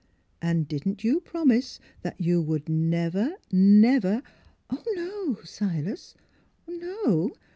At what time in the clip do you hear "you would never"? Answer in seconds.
2.19-3.35